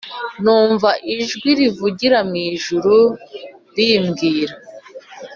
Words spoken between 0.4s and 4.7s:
Numva ijwi rivugira mu ijuru rimbwira